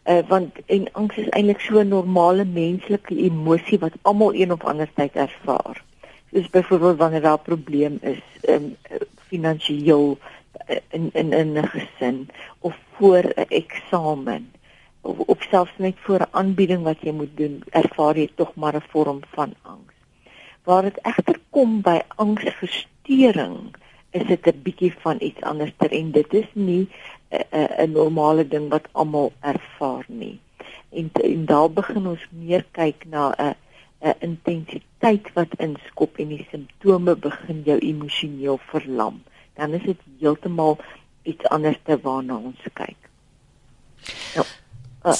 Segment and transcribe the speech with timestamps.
[0.08, 4.64] Uh, want en angs is eintlik so 'n normale menslike emosie wat almal een of
[4.64, 5.87] ander tyd ervaar
[6.30, 8.76] is byvoorbeeld wanneer daar 'n probleem is um,
[9.28, 10.18] finansiëel
[10.66, 14.52] eh, in in in 'n gesin of voor 'n eksamen
[15.02, 18.76] of, of selfs net voor 'n aanbieding wat jy moet doen, ervaar jy tog maar
[18.76, 19.94] 'n vorm van angs.
[20.64, 23.76] Waar dit egter kom by angsversteuring,
[24.12, 26.88] is dit 'n bietjie van iets anderster en dit is nie
[27.30, 30.40] 'n normale ding wat almal ervaar nie.
[30.90, 33.56] En, en daar begin ons meer kyk na 'n
[34.02, 40.78] 'n intensiteit wat inskop en die simptome begin jou emosioneel verlam, dan is dit heeltemal
[41.24, 43.10] iets anders te waarna ons kyk.
[44.36, 44.46] Nou,
[45.06, 45.14] uh,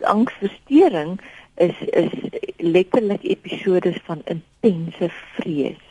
[0.00, 1.20] angsversteuring
[1.54, 2.14] is is
[2.56, 5.84] letterlik episodes van intense vrees,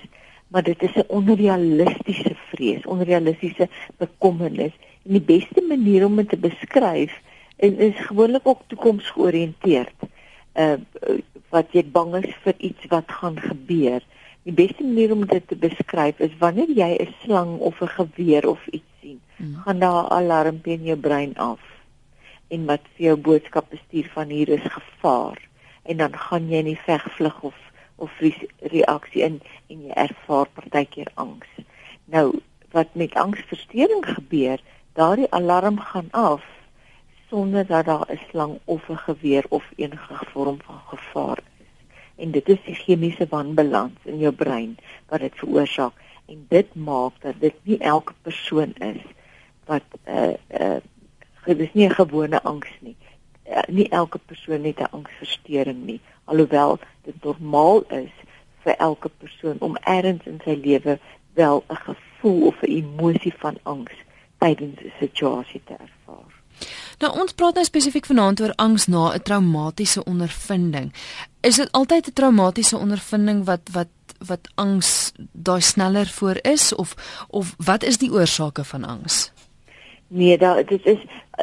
[0.47, 4.73] maar dit is 'n onrealistiese vrees, onrealistiese bekommernis.
[5.03, 7.21] En die beste manier om dit te beskryf
[7.55, 9.95] is, is gewoonlik ook toekomsgeoriënteerd.
[10.53, 10.73] Uh
[11.53, 14.01] wat jy bang is vir iets wat gaan gebeur.
[14.43, 18.47] Die beste manier om dit te beskryf is wanneer jy 'n slang of 'n geweer
[18.49, 19.55] of iets sien, hmm.
[19.63, 21.61] gaan daar 'n alarmpie in jou brein af
[22.53, 25.39] en wat vir jou boodskap bestuur van hier is gevaar
[25.83, 27.57] en dan gaan jy in die vegvlug of
[27.95, 28.11] of
[28.73, 31.49] reaksie in en jy ervaar partykeer angs.
[32.05, 32.39] Nou
[32.71, 34.59] wat met angsversteuring gebeur,
[34.93, 36.43] daardie alarm gaan af
[37.33, 41.71] sonder dat daar 'n slang of 'n geweer of enige vorm van gevaar is.
[42.15, 44.77] En dit is die chemiese wanbalans in jou brein
[45.07, 45.93] wat dit veroorsaak
[46.25, 49.01] en dit maak dat dit nie elke persoon is
[49.65, 50.81] wat 'n uh, 'n
[51.45, 52.95] uh, dis nie 'n gewone angs nie.
[53.49, 58.13] Uh, nie elke persoon het 'n angsversteuring nie, alhoewel dit normaal is
[58.59, 60.99] vir elke persoon om ergens in sy lewe
[61.33, 63.95] wel 'n gevoel of 'n emosie van angs
[64.37, 66.42] tydens 'n situasie te ervaar.
[67.03, 70.93] Nou ons praat nou spesifiek vanaand oor angs na 'n traumatiese ondervinding.
[71.41, 73.91] Is dit altyd 'n traumatiese ondervinding wat wat
[74.27, 76.95] wat angs daai sneller voor is of
[77.29, 79.31] of wat is die oorsake van angs?
[80.07, 80.99] Nee, da dit is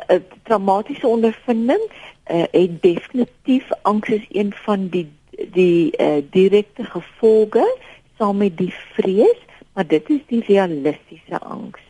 [0.08, 1.82] 'n traumatiese ondervinding.
[2.26, 5.12] Uh, en definitief angs is een van die
[5.52, 7.76] die uh, direkte gevolge
[8.18, 9.40] saam met die vrees,
[9.72, 11.89] maar dit is die realistiese angs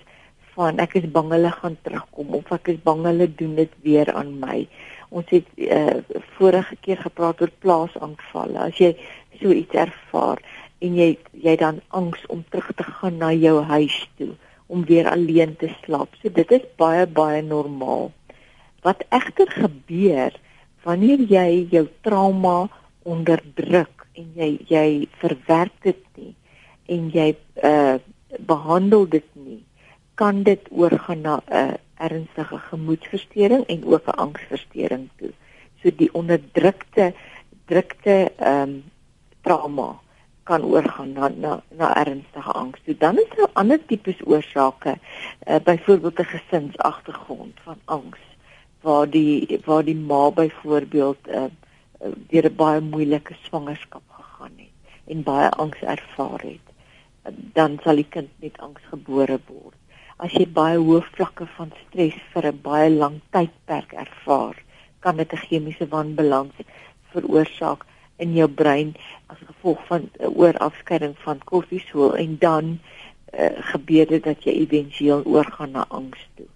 [0.55, 4.11] van ek is bang hulle gaan terugkom of ek is bang hulle doen dit weer
[4.15, 4.65] aan my.
[5.11, 6.00] Ons het uh,
[6.37, 8.69] vorige keer gepraat oor plaasaanvalle.
[8.71, 8.93] As jy
[9.41, 10.43] so iets ervaar
[10.81, 11.11] en jy
[11.44, 14.33] jy dan angs om terug te gaan na jou huis toe
[14.71, 16.15] om weer alleen te slaap.
[16.22, 18.11] So dit is baie baie normaal.
[18.87, 20.37] Wat egter gebeur
[20.87, 22.71] wanneer jy jou trauma
[23.09, 24.87] onderdruk en jy jy
[25.21, 26.34] verwerk dit nie
[26.91, 27.34] en jy
[27.67, 27.99] uh
[28.47, 29.58] behandel dit nie
[30.20, 35.32] kan dit oorgaan na 'n ernstige gemoedversteuring en ook 'n angsversteuring toe.
[35.81, 37.14] So die onderdrukte
[37.64, 38.84] drukte ehm um,
[39.40, 40.00] trauma
[40.43, 42.81] kan oorgaan na na na ernstige angs.
[42.87, 44.99] So dan is daar ander tipes oorsake,
[45.49, 48.23] uh, byvoorbeeld 'n gesinsagtergrond van angs
[48.81, 51.44] waar die waar die ma byvoorbeeld uh,
[52.28, 56.66] deur 'n baie moeilike swangerskap gegaan het en baie angs ervaar het.
[57.25, 59.80] Uh, dan sal die kind met angs gebore word
[60.20, 64.56] as jy baie hoë vlakke van stres vir 'n baie lang tydperk ervaar,
[65.00, 66.56] kan dit 'n chemiese wanbalans
[67.12, 67.87] veroorsaak
[68.19, 68.94] in jou brein
[69.32, 72.78] as gevolg van 'n oorafskeiding van kortisol en dan
[73.32, 76.50] uh, gebeur dit dat jy éventueel oorgaan na angs toe.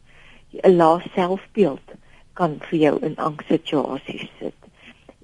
[0.62, 1.88] 'n Lae selfbeeld
[2.34, 4.60] kan vir jou in angssituasies sit.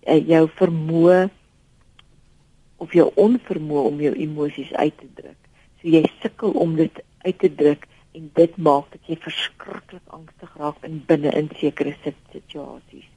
[0.07, 1.29] Uh, jou vermoë
[2.77, 5.41] of jou onvermoë om jou emosies uit te druk.
[5.81, 10.55] So jy sukkel om dit uit te druk en dit maak dat jy verskriklik angstig
[10.57, 13.09] raak in binne in sekere situasies.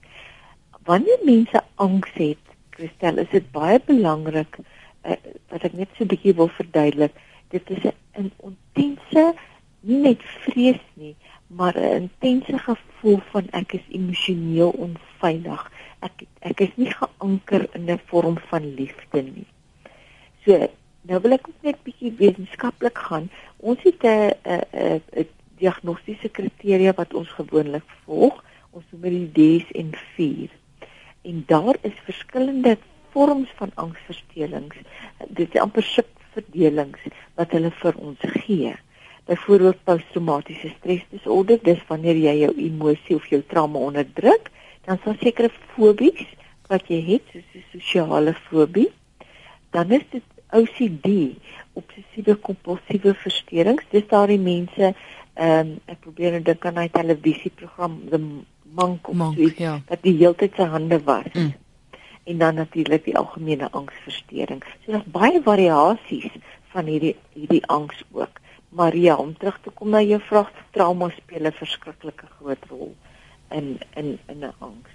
[0.86, 2.42] Wanneer mense angs het,
[2.76, 5.18] Christel, is dit baie belangrik uh,
[5.50, 7.14] wat ek net so 'n bietjie wil verduidelik.
[7.50, 7.86] Dit is
[8.18, 9.34] 'n intense
[9.84, 11.16] nie net vrees nie,
[11.48, 15.72] maar 'n intense gevoel van ek is emosioneel onveilig.
[16.00, 19.48] Ek ek is nie geanker in 'n vorm van liefde nie.
[20.46, 20.70] So,
[21.10, 23.30] nou wil ek net bietjie wetenskaplik gaan.
[23.60, 25.28] Ons het 'n 'n 'n
[25.58, 28.44] diagnostiese kriteria wat ons gewoonlik volg.
[28.72, 30.50] Ons noem dit DSM-4.
[31.22, 32.78] En daar is verskillende
[33.12, 34.78] vorms van angsversteurings.
[35.28, 37.00] Dit is amper subverdelings
[37.36, 38.74] wat hulle vir ons gee.
[39.26, 44.50] Byvoorbeeld posttraumatiese stresdisorder, dis wanneer jy jou emosie of jou trauma onderdruk,
[44.84, 46.26] dan sal sekere fobies
[46.68, 48.90] wat jy het, soos 'n sosiale fobie.
[49.72, 50.24] Dan is dit
[50.54, 51.10] OCD,
[51.80, 53.86] obsessiewe kompulsiewe versteurings.
[53.92, 54.94] Dis daardie mense,
[55.34, 58.20] ehm um, ek probeer nou dink aan 'n televisieprogram, The
[58.74, 59.82] Monk of Monk, so, ja.
[59.90, 61.34] wat die hele tyd sy hande was.
[61.34, 61.54] Mm.
[62.24, 64.64] En dan natuurlik die algemene angsversteuring.
[64.86, 66.32] So daar's baie variasies
[66.74, 68.42] van hierdie hierdie angs ook.
[68.70, 72.96] Maar ja, om terug te kom na jou vraag, trauma speel 'n verskriklike groot rol
[73.50, 74.93] in in in 'n angs.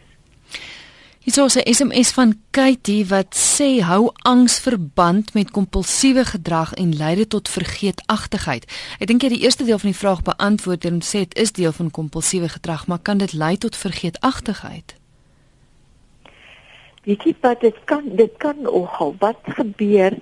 [1.28, 6.96] Hier is 'n SMS van Katie wat sê hou angs verband met kompulsiewe gedrag en
[6.96, 8.64] lei dit tot vergeetachtigheid.
[8.98, 11.72] Ek dink jy die eerste deel van die vraag beantwoord en sê dit is deel
[11.72, 14.96] van kompulsiewe gedrag, maar kan dit lei tot vergeetachtigheid?
[17.04, 20.16] Weet jy wat dit kan dit kan nogal wat gebeur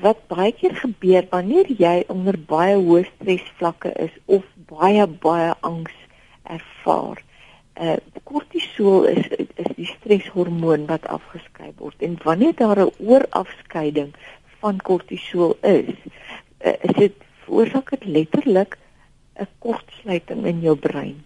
[0.00, 5.96] wat baie keer gebeur wanneer jy onder baie hoë stresvlakke is of baie baie angs
[6.42, 7.24] ervaar
[7.80, 9.43] uh kortisol is is
[9.84, 14.14] die streshormoon wat afgeskei word en wanneer daar 'n oorafskeiding
[14.60, 15.92] van kortisol is,
[16.64, 18.78] uh, is dit veroorsaak dit letterlik
[19.36, 21.24] 'n kortsluiting in jou brein.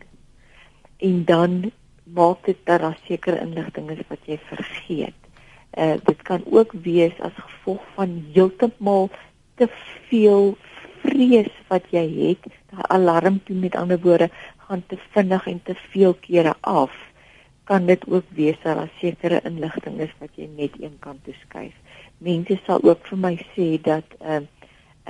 [0.98, 1.72] En dan
[2.04, 5.20] maak dit dat daar sekere inligting is wat jy vergeet.
[5.78, 9.10] Uh dit kan ook wees as gevolg van heeltemal
[9.54, 9.68] te
[10.08, 10.56] veel
[11.02, 14.30] vrees wat jy het, daai alarmpie met ander woorde
[14.66, 16.92] gaan te vinnig en te veel kere af,
[17.68, 21.34] kan dit ook wees dat daar sekere inligting is wat jy net een kant toe
[21.42, 21.74] skuif.
[22.24, 24.40] Mense sal ook vir my sê dat uh,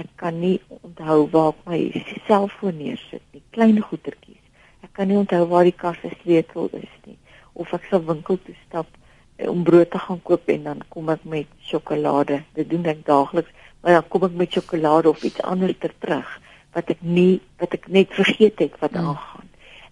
[0.02, 1.80] ek kan nie onthou waar ek my
[2.26, 4.42] selfoon neersit nie, klein goedertjies.
[4.82, 7.18] Ek kan nie onthou waar die kar se sleutel is nie
[7.58, 11.14] of ek sal winkel toe stap uh, om brood te gaan koop en dan kom
[11.14, 12.42] ek met sjokolade.
[12.58, 16.34] Dit doen ek daagliks, maar dan kom ek met sjokolade of iets anders terug
[16.74, 19.14] wat ek nie wat ek net vergeet het wat hmm.
[19.14, 19.48] aangaan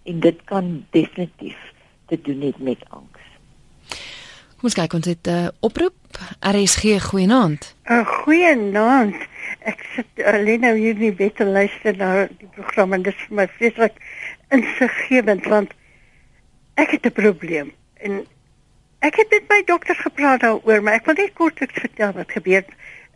[0.07, 1.57] en dit kan definitief
[2.07, 3.25] te doen het met angs.
[4.57, 5.95] Kom ons kyk ons het 'n uh, oproep.
[6.41, 7.75] RSG goeienaand.
[7.85, 9.15] 'n uh, Goeienaand.
[9.59, 13.35] Ek sit alleen nou hier nie beter luister na die program en dit is vir
[13.35, 13.93] my vreeslik
[14.49, 15.71] insiggewend want
[16.73, 18.25] ek het 'n probleem en
[18.99, 22.65] ek het met my dokter gepraat daaroor, maar ek wil net kortliks vertel wat gebeur.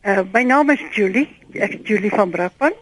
[0.03, 1.29] Uh, my naam is Julie.
[1.53, 2.73] Ek is Julie van Brakpan.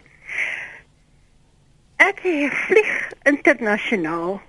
[1.95, 2.19] Ek
[2.67, 4.41] vlieg internasionaal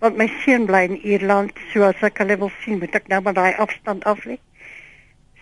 [0.00, 3.20] want my seun bly in Ierland, so as ek hulle wil sien, moet ek nou
[3.24, 4.38] maar daai afstand aflê.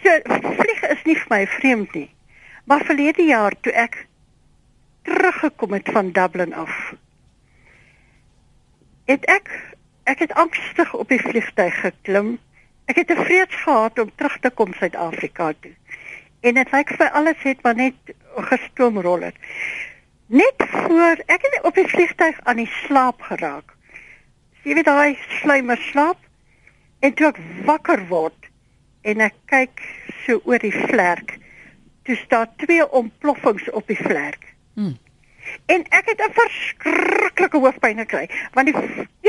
[0.03, 0.15] So
[0.61, 2.09] vlieg is nie vir my vreemd nie.
[2.69, 4.05] Maar verlede jaar toe ek
[5.09, 6.75] teruggekom het van Dublin af,
[9.09, 9.49] het ek
[10.09, 12.39] ek het angstig op die vliegtuig geklim.
[12.89, 15.75] Ek het 'n vrees gehad om terug te kom Suid-Afrika toe.
[16.41, 17.95] En dit lyk vir alles het maar net
[18.37, 19.37] gestoomrol het
[20.29, 23.73] net voor ek het op die vliegtuig aan die slaap geraak.
[24.69, 26.19] Jy daai slymer slaap?
[27.01, 28.49] En toe ek wakker word
[29.09, 29.81] en ek kyk
[30.27, 31.39] so oor die vlerk,
[32.05, 34.45] toe staan twee ontploffings op die vlerk.
[34.77, 34.99] Hmm.
[35.73, 38.77] En ek het 'n verskriklike hoofpyn gekry, want die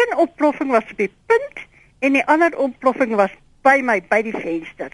[0.01, 1.63] een ontploffing was op die punt
[2.00, 3.31] en die ander ontploffing was
[3.63, 4.91] by my by die venster.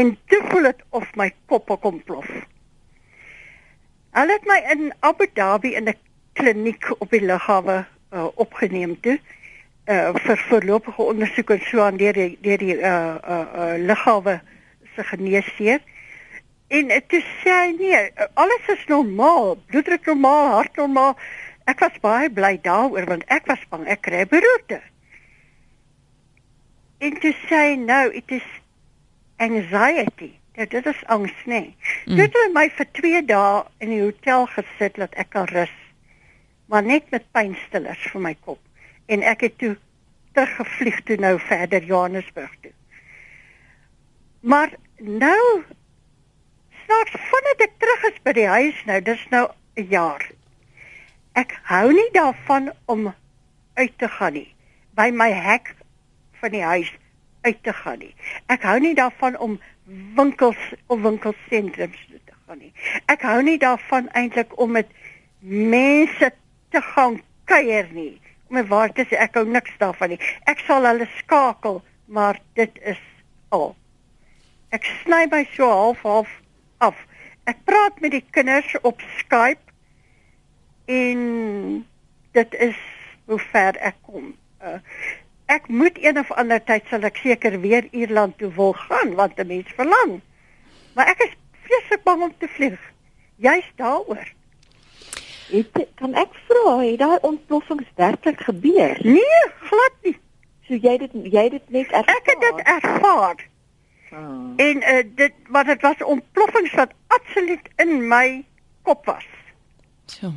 [0.00, 2.30] En toe voel dit of my kop kom plof.
[4.16, 5.98] Hulle het my in Abu Dhabi in 'n
[6.32, 9.20] kliniek op die lughawe uh, opgeneem toe
[9.86, 14.40] uh, vir voorlopige ondersoek en so aan deur die deur die uh uh, uh lughawe
[14.94, 15.80] se geneesheer.
[16.68, 18.00] En dit sê nee,
[18.34, 21.18] alles is normaal, bloeddruk normaal, hart normaal.
[21.70, 24.80] Ek was baie bly daaroor want ek was bang ek kry beroerte.
[26.98, 28.48] En dit sê nou, it is
[29.36, 31.58] anxiety Ja, dit is angs, nê.
[31.58, 31.76] Nee.
[32.06, 32.16] Mm.
[32.16, 35.72] Dit het my vir 2 dae in die hotel gesit dat ek kan rus.
[36.70, 38.60] Maar net met pynstillers vir my kop.
[39.06, 39.76] En ek het toe
[40.32, 42.72] teruggevlieg toe nou verder Johannesburg toe.
[44.40, 45.64] Maar nou
[46.84, 50.30] snaaks vandat ek terug is by die huis nou, dis nou 'n jaar.
[51.32, 53.14] Ek hou nie daarvan om
[53.74, 54.54] uit te gaan nie
[54.94, 55.74] by my hek
[56.40, 56.92] van die huis
[57.42, 58.14] uit te gaan nie.
[58.46, 59.60] Ek hou nie daarvan om
[60.16, 62.72] winkels of winkelsentrums te gaan nie.
[63.06, 64.88] Ek hou nie daarvan eintlik om met
[65.40, 66.32] mense
[66.70, 68.20] te gaan kuier nie.
[68.54, 70.20] Om waar te sê ek hou niks daarvan nie.
[70.46, 73.00] Ek sal hulle skakel, maar dit is
[73.50, 73.72] al.
[74.70, 76.30] Ek sny my so half half
[76.78, 77.00] af.
[77.50, 79.74] Ek praat met die kinders op Skype
[80.86, 81.20] en
[82.38, 82.78] dit is
[83.26, 84.30] hoe ver ek kom.
[84.62, 84.78] Uh,
[85.50, 89.38] ek moet een of ander tyd sal ek seker weer Ierland toe wil gaan want
[89.38, 90.20] 'n mens verlang.
[90.94, 92.80] Maar ek is vreeslik bang om te vlieg.
[93.36, 94.33] Jy's daaroor.
[95.50, 98.98] Het kan ek vra, het daai ontploffings werklik gebeur?
[99.02, 100.16] Nee, glad nie.
[100.66, 102.16] So jy dit jy dit net ervaar.
[102.16, 103.44] Ek het dit ervaar.
[104.14, 104.54] Ah.
[104.56, 108.44] En uh, dit wat dit was ontploffings wat absoluut in my
[108.82, 109.26] kop was.
[110.06, 110.32] So.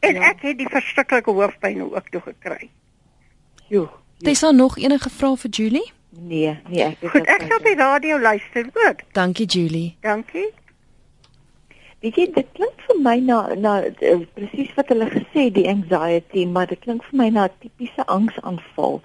[0.00, 0.30] En ja.
[0.32, 2.70] ek het die verskriklike hoofpyn ook toe gekry.
[3.68, 3.88] Jo.
[4.18, 5.92] Tessa nog enige vrae vir Julie?
[6.10, 8.96] Nee, nee, ek Goed, ek sal by radio luister, hoor.
[9.16, 9.96] Dankie Julie.
[10.04, 10.48] Dankie.
[12.00, 16.46] Weet jy, dit klink vir my na na uh, presies wat hulle gesê die anxiety,
[16.48, 19.02] maar dit klink vir my na 'n tipiese angsaanval.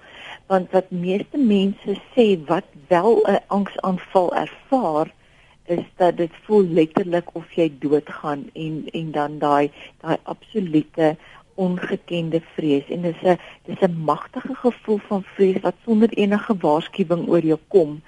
[0.48, 5.12] Want wat meeste mense sê wat wel 'n angsaanval ervaar,
[5.76, 11.16] is dat dit voel letterlik of jy doodgaan en en dan daai daai absolute
[11.56, 13.38] ongekende vrees en dis 'n
[13.68, 18.00] dis 'n magtige gevoel van vrees wat sonder enige waarskuwing oor jou kom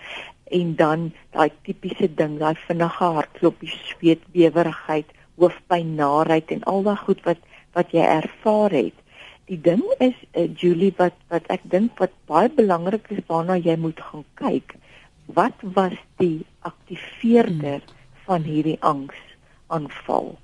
[0.50, 6.96] en dan daai tipiese ding daai vinnige hartklopie sweet bewerigheid hoofpyn naait en al daai
[7.04, 7.44] goed wat
[7.76, 8.96] wat jy ervaar het
[9.48, 13.76] die ding is uh, Julie wat wat ek dink wat baie belangrik is waarna jy
[13.80, 14.76] moet gaan kyk
[15.38, 17.96] wat was die aktiveerder hmm.
[18.28, 20.36] van hierdie angsaanval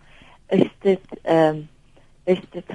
[0.58, 1.68] is dit ehm um,
[2.24, 2.70] is dit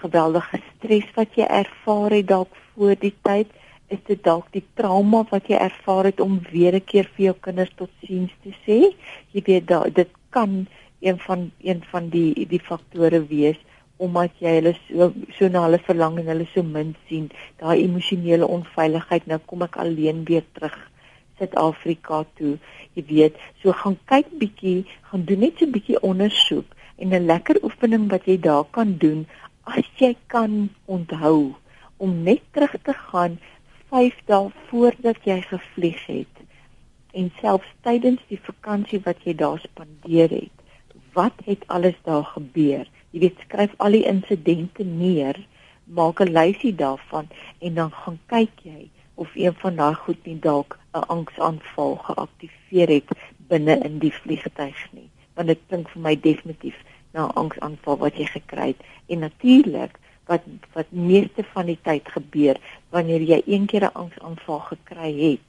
[0.00, 3.52] geweldige stres wat jy ervaar het dalk voor die tyd
[3.94, 7.36] is dit dalk die trauma wat jy ervaar het om weer 'n keer vir jou
[7.46, 8.78] kinders tot siens te sê?
[9.32, 10.66] Jy weet da, dit kan
[11.00, 13.58] een van een van die die faktore wees
[13.96, 17.30] omdat jy hulle so so na hulle verlang en hulle so min sien.
[17.60, 20.76] Daai emosionele onveiligheid nou kom ek alleen weer terug
[21.38, 22.58] Suid-Afrika toe
[22.94, 23.36] jy weet.
[23.62, 28.24] So gaan kyk bietjie gaan doen net so bietjie ondersoek en 'n lekker oefening wat
[28.26, 29.26] jy daar kan doen
[29.64, 31.54] as jy kan onthou
[31.96, 33.38] om net terug te gaan
[33.90, 36.36] 5 dae voordat jy gevlieg het
[37.12, 40.60] en selfs tydens die vakansie wat jy daar spandeer het
[41.12, 42.86] wat het alles daar gebeur?
[43.10, 45.38] Jy weet skryf al die insidente neer
[45.84, 47.26] maak 'n lysie daarvan
[47.58, 52.88] en dan gaan kyk jy of een van daai goed nie dalk 'n angsaanval geaktiveer
[52.88, 53.08] het
[53.48, 55.10] binne in die vliegtuig nie.
[55.34, 56.78] Want dit klink vir my definitief
[57.12, 58.82] na angsaanval wat jy gekry het.
[59.06, 59.98] En natuurlik
[60.30, 62.58] wat wat meeste van die tyd gebeur
[62.94, 65.48] wanneer jy een keer 'n angsaanval gekry het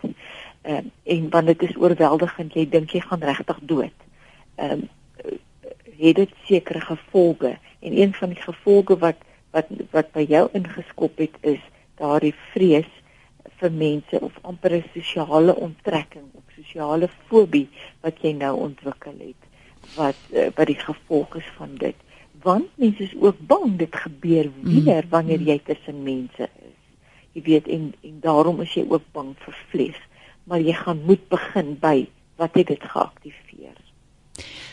[0.64, 3.98] um, en wanneer dit is oorweldigend jy dink jy gaan regtig dood.
[4.56, 4.90] Ehm um,
[6.02, 9.20] het dit sekere gevolge en een van die gevolge wat
[9.52, 11.62] wat wat by jou ingeskop het is
[12.02, 12.90] daardie vrees
[13.60, 17.70] vir mense of amper 'n sosiale onttrekking of sosiale fobie
[18.02, 19.42] wat jy nou ontwikkel het
[19.96, 21.96] wat uh, wat die gevolg is van dit
[22.44, 25.10] want mense is ook bang dit gebeur weer mm.
[25.10, 26.78] wanneer jy tussen mense is.
[27.32, 30.02] Jy weet en en daarom is jy ook bang vir vlees.
[30.44, 32.08] Maar jy gaan moet begin by
[32.42, 33.78] wat het dit geaktiveer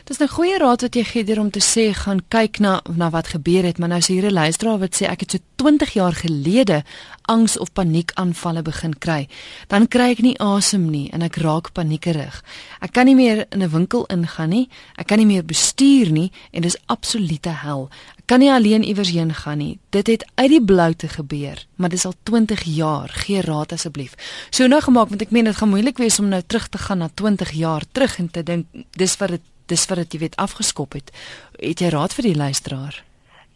[0.08, 3.10] Dis 'n goeie raad wat jy gee deur om te sê gaan kyk na na
[3.10, 5.92] wat gebeur het, maar nou is hier 'n luisteraar wat sê ek het so 20
[5.92, 6.82] jaar gelede
[7.22, 9.28] angs of paniekaanvalle begin kry.
[9.66, 12.42] Dan kry ek nie asem nie en ek raak paniekerig.
[12.80, 14.68] Ek kan nie meer in 'n winkel ingaan nie.
[14.96, 17.88] Ek kan nie meer bestuur nie en dis absolute hel.
[18.18, 19.78] Ek kan nie alleen iewers heen gaan nie.
[19.90, 23.08] Dit het uit die bloute gebeur, maar dis al 20 jaar.
[23.08, 24.14] Gee raad asseblief.
[24.50, 26.98] So nou gemaak want ek meen dit gaan moeilik wees om nou terug te gaan
[26.98, 30.36] na 20 jaar terug en te dink dis wat dit dis wat dit jy weet
[30.36, 31.12] afgeskop het.
[31.58, 33.02] Het jy raad vir die luisteraar?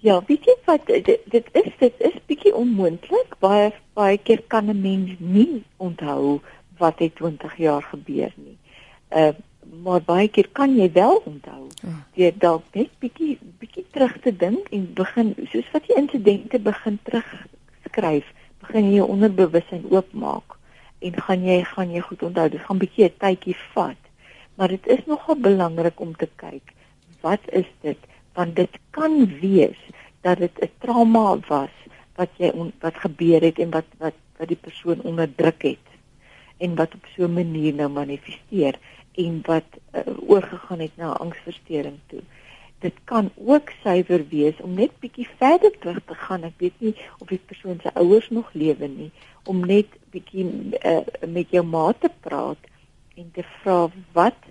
[0.03, 3.37] Ja, weet jy wat dit, dit is dit is bietjie onmoontlik.
[3.39, 6.41] Baie baie keer kan 'n mens nie onthou
[6.79, 8.59] wat het 20 jaar gebeur nie.
[9.11, 9.33] Uh
[9.83, 11.69] maar baie keer kan jy wel onthou.
[12.15, 12.31] Jy ja.
[12.39, 18.27] dalk net bietjie bietjie terug te dink en begin soos wat jy insidente begin terugskryf,
[18.61, 20.59] begin jy jou onderbewussyn oopmaak
[20.99, 22.49] en gaan jy gaan jy goed onthou.
[22.49, 24.03] Dit gaan bietjie 'n tydjie vat
[24.55, 26.75] maar dit is nogal belangrik om te kyk
[27.21, 27.99] wat is dit
[28.33, 29.79] want dit kan wees
[30.21, 31.75] dat dit 'n trauma was
[32.17, 35.89] wat jy on, wat gebeur het en wat wat wat die persoon onderdruk het
[36.59, 38.79] en wat op so 'n manier nou manifesteer
[39.13, 42.21] en wat uh, oorgegaan het na angsversteuring toe.
[42.79, 46.43] Dit kan ook suiwer wees om net bietjie verder terug te gaan.
[46.43, 49.11] Ek weet nie of die persoon se ouers nog lewe nie,
[49.45, 50.47] om net bietjie
[50.85, 52.59] uh, met jou ma te praat
[53.17, 54.51] en te vra wat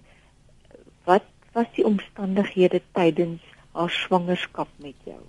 [1.04, 3.42] wat was die omstandighede tydens
[3.72, 5.22] haar swangerskap met jou?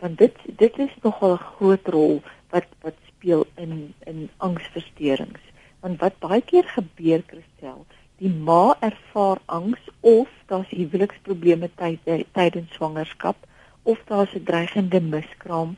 [0.00, 5.40] Want dit dit is nogal 'n groot rol wat wat speel in in angsversteurings.
[5.80, 11.70] Want wat baie keer gebeur Christel, die ma ervaar angs of daar's huweliksprobleme
[12.32, 13.36] tydens swangerskap
[13.82, 15.76] of daar's 'n dreigende miskraam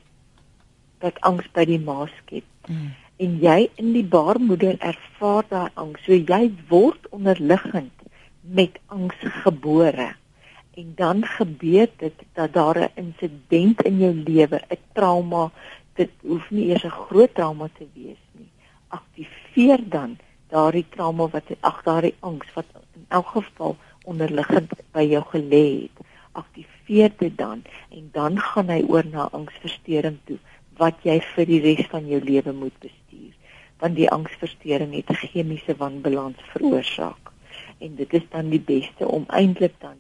[1.01, 2.45] wat angs by die ma skep.
[2.69, 2.93] Mm.
[3.17, 6.03] En jy in die baarmoeder ervaar daai angs.
[6.03, 7.93] So jy word onderliggend
[8.41, 10.15] met angs gebore.
[10.75, 15.51] En dan gebeur dit dat daar 'n insident in jou lewe, 'n trauma,
[15.95, 18.51] dit hoef nie eers 'n groot trauma te wees nie.
[18.89, 20.19] Aktiveer dan
[20.49, 26.07] daardie trauma wat ag daardie angs wat in elk geval onderliggend by jou gelê het.
[26.33, 30.39] Aktiveer dit dan en dan gaan hy oor na angsversteuring toe
[30.77, 33.33] wat jy vir die res van jou lewe moet bestuur.
[33.83, 37.33] Want die angsversteuring het 'n chemiese wanbalans veroorsaak
[37.79, 39.97] en dit is dan die beste om eintlik dan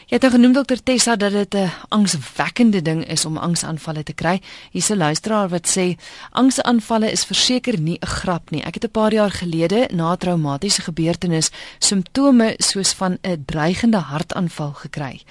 [0.05, 4.13] Jy het nou genoem dokter Tessa dat dit 'n angswekkende ding is om angsaanvalle te
[4.13, 4.41] kry.
[4.71, 5.97] Hier's 'n luisteraar wat sê
[6.31, 8.63] angsaanvalle is verseker nie 'n grap nie.
[8.63, 13.99] Ek het 'n paar jaar gelede na 'n traumatiese gebeurtenis simptome soos van 'n dreigende
[13.99, 15.23] hartaanval gekry.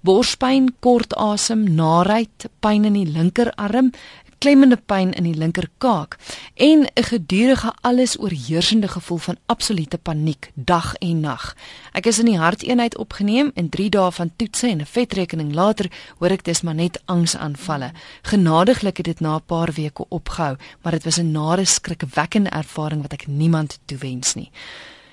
[0.00, 3.90] Borspyn, kort asem, naait, pyn in die linkerarm,
[4.38, 6.16] klemmende pyn in die linkerkaak
[6.54, 11.56] en 'n gedurende alles oorheersende gevoel van absolute paniek dag en nag.
[11.92, 15.90] Ek is in die harteenheid opgeneem en 3 dae van toetse en 'n vetrekening later
[16.18, 17.92] hoor ek dis maar net angsaanvalle.
[18.22, 23.02] Genadiglik het dit na 'n paar weke opgehou, maar dit was 'n nare skrikwekkende ervaring
[23.02, 24.50] wat ek niemand toewens nie.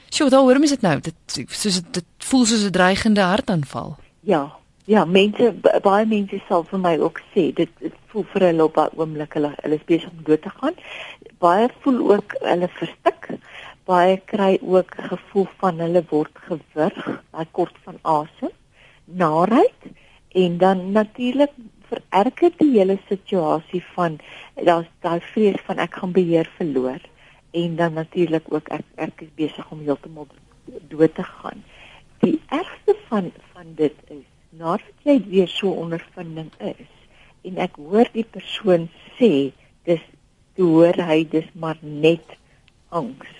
[0.10, 3.98] Sjoe, daar hoor mens dit nou, dit soos dit voel soos 'n dreigende hartaanval.
[4.20, 5.48] Ja, Ja, mense
[5.82, 9.34] baie mense sal vir my ook sê dit, dit voel vir hulle op 'n oomblik
[9.34, 10.76] hulle hulle is besig om dood te gaan.
[11.46, 13.30] Baie voel ook hulle verstik.
[13.90, 18.54] Baie kry ook gevoel van hulle word gewurg, daai kort van asem,
[19.06, 19.90] naait
[20.44, 21.58] en dan natuurlik
[21.90, 24.20] vererger die hele situasie van
[24.70, 27.02] daar's daai vrees van ek gaan beheer verloor
[27.52, 30.30] en dan natuurlik ook ek ek is besig om heeltemal
[30.94, 31.66] dood te gaan.
[32.22, 34.26] Die ergste van van dit is
[34.58, 36.92] nadat jy weer so ondervinding is
[37.46, 38.88] en ek hoor die persoon
[39.18, 39.32] sê
[39.86, 40.04] dis
[40.56, 42.38] toe hoor hy dis maar net
[42.96, 43.32] angs.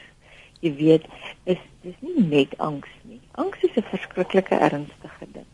[0.64, 1.06] Jy weet,
[1.46, 3.22] is dis nie net angs nie.
[3.42, 5.50] Angs is 'n verskriklike ernstige ding.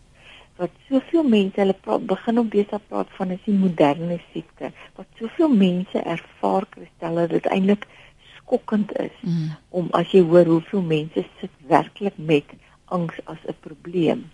[0.58, 4.72] Wat soveel mense hulle praat, begin op besig praat van is die moderne siekte.
[4.96, 7.88] Wat soveel mense ervaar kristel dat dit eintlik
[8.36, 9.50] skokkend is mm.
[9.70, 12.46] om as jy hoor hoeveel mense sit werklik met
[12.86, 14.30] angs as 'n probleem.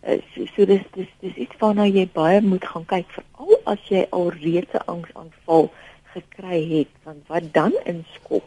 [0.00, 3.80] Eh, so, so dis dis dis iets waarna jy baie moet gaan kyk veral as
[3.90, 5.70] jy al reeds 'n angsaanval
[6.14, 8.46] gekry het want wat dan inskop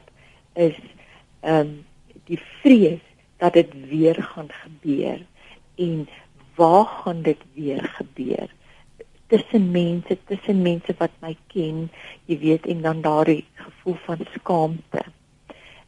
[0.55, 0.79] is
[1.41, 1.73] ehm um,
[2.31, 3.03] die vrees
[3.43, 5.19] dat dit weer gaan gebeur
[5.75, 6.07] en
[6.55, 8.47] waar gaan dit weer gebeur?
[9.27, 11.89] Tussen mense tussen mense wat my ken
[12.25, 15.03] jy weet en dan daardie gevoel van skaamte.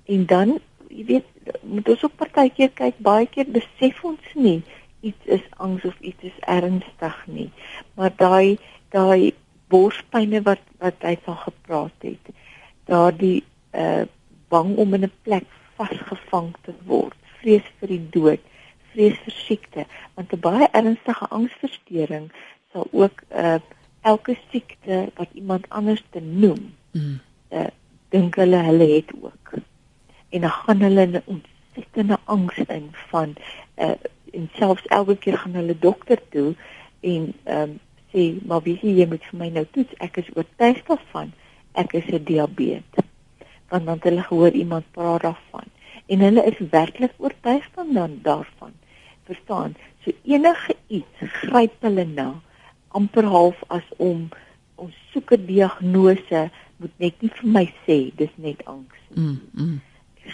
[0.06, 1.28] En dan jy weet
[1.62, 4.64] moet ons op partykeer kyk baie keer besef ons nie
[5.04, 7.50] iets is angs of iets is ernstig nie.
[8.00, 8.58] Maar daai
[8.96, 9.34] daai
[9.74, 12.34] borspyne wat wat hy van gepraat het.
[12.90, 14.06] Daardie uh
[14.54, 18.44] bang om in 'n plek vasgevang te word, vrees vir die dood,
[18.94, 19.86] vrees vir siekte,
[20.16, 22.30] want 'n baie ernstige angsversteuring
[22.72, 23.60] sal ook uh
[24.02, 26.76] elke siekte wat iemand anders te noem.
[26.92, 27.20] Mm.
[27.50, 27.72] Uh
[28.10, 29.54] dink hulle hulle het ook.
[30.30, 33.36] En dan gaan hulle in 'n ontsettende angs in van
[33.78, 33.98] uh
[34.34, 36.54] en selfs elke keer gaan hulle dokter toe
[37.02, 37.80] en ehm um,
[38.14, 39.94] sê maar wie jy, jy moet vir my nou toets.
[40.06, 41.32] Ek is oortuig daarvan.
[41.82, 43.08] Ek is 'n diabetes.
[43.70, 45.68] Want dan hulle gehoor iemand praat daarvan.
[46.06, 48.74] En hulle is werklik oortuig van dan daarvan.
[49.26, 49.76] Verstaan?
[50.06, 52.42] So enige iets gryp hulle na
[52.88, 54.30] amper half as om
[54.76, 56.50] ons soek 'n diagnose.
[56.78, 59.78] Moet net nie vir my sê dis net angs mm, mm.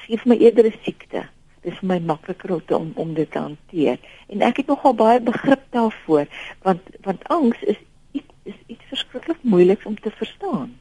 [0.05, 1.23] gee vir my eerder 'n siekte
[1.65, 4.00] dis vir my makliker om om dit te hanteer.
[4.32, 6.28] En ek het nogal baie begrip daarvoor
[6.67, 7.80] want want angs is
[8.12, 10.76] iets is iets verskriklik moeilik om te verstaan.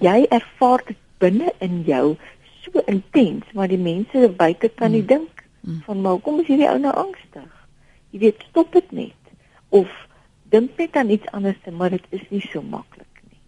[0.00, 2.16] Jy ervaar dit binne in jou
[2.64, 5.10] so intens maar die mense buite kan nie mm.
[5.14, 5.82] dink mm.
[5.86, 7.50] van maar hoekom is hierdie ou nou angstig?
[8.10, 9.34] Jy weet stop dit net.
[9.68, 9.90] Of
[10.52, 13.38] dink net aan iets anders maar dit is nie so maklik nie.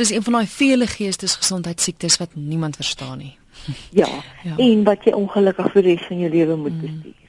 [0.00, 3.36] Dis een van daai vele geestesgesondheidsiektes wat niemand verstaan nie
[4.02, 4.08] ja,
[4.44, 6.80] ja en wat jy ongelukkig vir die res van jou lewe moet mm.
[6.80, 7.28] bestuur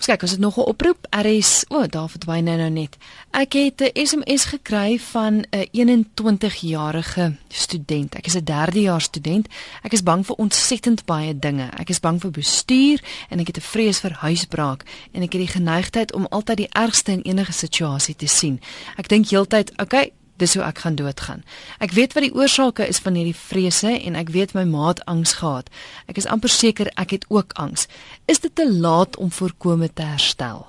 [0.00, 1.06] Ons kyk, ons het nog 'n oproep.
[1.10, 2.96] RS, o, oh, daar verdwyn nou nou net.
[3.30, 8.14] Ek het 'n SMS gekry van 'n 21-jarige student.
[8.14, 9.48] Ek is 'n derdejaars student.
[9.82, 11.68] Ek is bang vir ontsettend baie dinge.
[11.76, 15.40] Ek is bang vir bestuur en ek het 'n vrees vir huisbraak en ek het
[15.40, 18.60] die geneigtheid om altyd die ergste in enige situasie te sien.
[18.96, 21.44] Ek dink heeltyd, okay, dis hoe ek gaan doodgaan.
[21.78, 25.36] Ek weet wat die oorsake is van hierdie vrese en ek weet my maat angs
[25.40, 25.70] gehad.
[26.10, 27.86] Ek is amper seker ek het ook angs.
[28.26, 30.66] Is dit te laat om voorkome te herstel?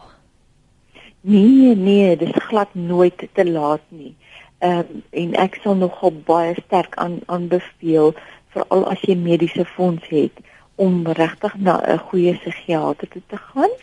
[1.22, 4.16] Nee, nee, dis glad nooit te laat nie.
[4.62, 8.14] Ehm um, en ek sal nogal baie sterk aan aanbeveel
[8.54, 10.42] veral as jy mediese fonds het
[10.76, 13.74] om regtig na 'n goeie psigiater toe te gaan.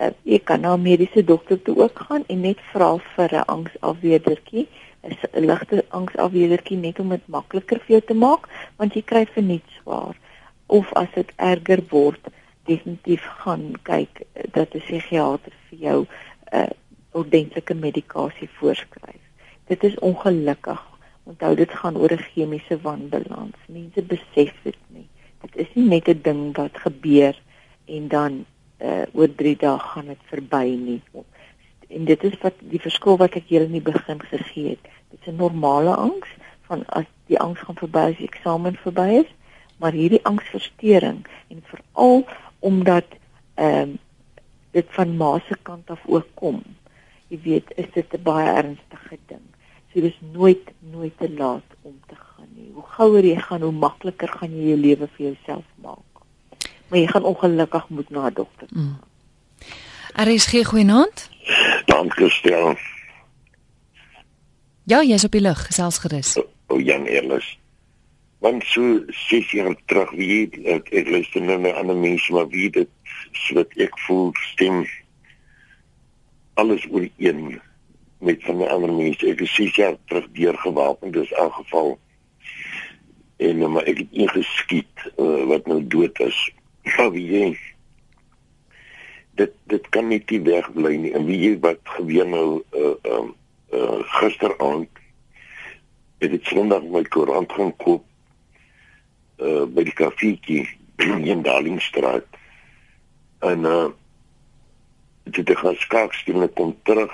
[0.00, 3.46] Uh, jy kan na 'n mediese dokter toe ook gaan en net vra vir 'n
[3.56, 4.68] angsafweerdertjie
[5.10, 9.24] is 'n ligte angsafweerdertjie net om dit makliker vir jou te maak want jy kry
[9.34, 10.16] vir niks swaar
[10.66, 12.32] of as dit erger word
[12.66, 16.70] definitief gaan kyk dat 'n psigiater vir jou 'n uh,
[17.16, 19.22] ordentlike medikasie voorskryf.
[19.66, 20.82] Dit is ongelukkig.
[21.24, 23.56] Onthou dit gaan oor 'n chemiese wanbalans.
[23.68, 25.08] Mense besef dit nie.
[25.40, 27.34] Dit is nie net 'n ding wat gebeur
[27.84, 28.44] en dan
[28.82, 31.02] uh, oor 3 dae gaan dit verby nie.
[31.88, 34.84] En dit is wat die verskil wat ek julle in die begin gegee het.
[35.10, 36.28] Dit is 'n normale angs
[36.66, 39.30] van as die angs gaan verby as die eksamen verby is,
[39.76, 42.26] maar hierdie angsversteuring en veral
[42.58, 43.06] omdat
[43.54, 43.98] ehm um,
[44.70, 46.62] dit van ma se kant af ook kom.
[47.28, 49.46] Jy weet, is dit 'n baie ernstige ding.
[49.92, 52.70] So dis nooit nooit te laat om te gaan nie.
[52.74, 56.12] Hoe gouer jy gaan, hoe makliker gaan jy jou lewe vir jouself maak.
[56.88, 58.82] Maar jy gaan ongelukkig moet na 'n dokter gaan.
[58.82, 58.98] Mm.
[60.16, 61.30] RSG goeienaand.
[61.84, 62.76] Dankie, Stel.
[64.86, 66.36] Ja, jy's op die lug, gesels gerus.
[66.38, 67.46] O, o Jan Erlis.
[68.38, 72.68] Want so ses jaar terug wie ek, ek luister na my ander mense maar wie
[72.70, 72.92] dit
[73.56, 74.84] wat ek voel stem
[76.62, 77.40] alles oor een
[78.22, 79.26] met van my ander mense.
[79.26, 81.96] Ek is ses jaar terug deurgewapen, dis aangeval.
[83.42, 86.38] En nou maar ek het ingeskiet uh, wat nou dood is.
[86.92, 87.48] Maar wie jy
[89.42, 91.12] dit dit kan nie te wegbly nie.
[91.18, 93.34] En wie jy wat gebeur nou uh um
[93.72, 94.88] uh, gisteraand
[96.18, 98.04] het ek Sondag my koerant gaan koop
[99.36, 100.64] uh by die kafeetjie
[101.32, 102.28] in Darlingstraat
[103.44, 103.88] en uh
[105.26, 107.12] dit het gaan skaakstel en kom terug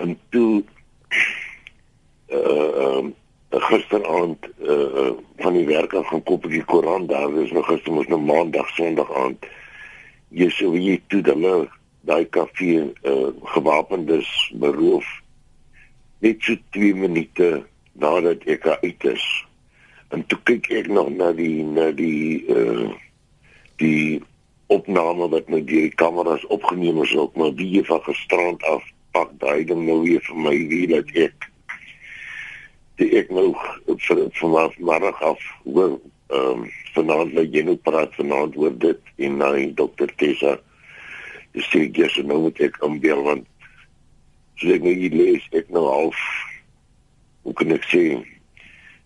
[0.00, 0.62] en toe
[2.38, 3.12] uh um
[3.52, 5.10] gisteraand uh
[5.42, 7.42] van die werk af gaan koop die koerant daar.
[7.42, 9.46] Is nog gister mos nou maandag sonderdag aand.
[10.28, 11.58] Jy sou jy toe dan nou
[12.08, 15.06] daai kafee uh, gewapendes beroof
[16.22, 17.62] net so 2 minute
[17.92, 19.24] nadat ek uit is.
[20.14, 22.90] En toe kyk ek nog na die na die uh,
[23.82, 24.22] die
[24.72, 29.64] opname wat deur die kameras opgeneem is ook maar wie van gisterand af pak daai
[29.68, 31.48] ding nou weer vir my wie dat ek
[33.00, 33.50] die ek nou
[34.06, 35.98] vir vanaf môre af hoor
[36.32, 40.56] ehm um, vanaand lê jy nou praat vanaand oor dit en na die dokter Tessa
[41.52, 43.48] dis sê ek eers nou moet ek aanbeel want
[44.60, 46.20] so ek nou hier lees ek nou half
[47.42, 48.02] hoe kan ek sê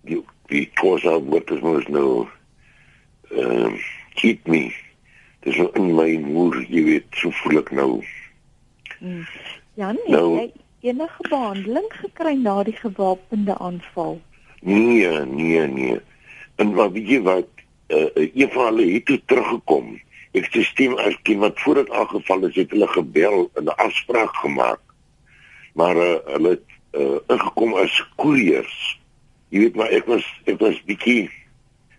[0.09, 0.21] die
[0.53, 2.11] die kosa wat is mos nou
[3.35, 3.79] ehm um,
[4.17, 4.69] keep me
[5.47, 7.91] dis in my moer jy weet so voel ek nou.
[8.99, 9.27] Hmm.
[9.79, 10.47] ja nee nou, jy
[10.93, 14.21] enige behandeling gekry na die gewapende aanval?
[14.63, 15.99] Nee nee nee.
[16.63, 17.51] En wat weet jy wat
[17.91, 19.97] uh, een van hulle het toe teruggekom
[20.37, 24.83] ek stem erken wat voor dit aangeval is het hulle gebel en 'n afspraak gemaak
[25.75, 29.01] maar uh, hulle het uh, ingekom as koeriers
[29.49, 31.31] jy weet maar ek was ek was bietjie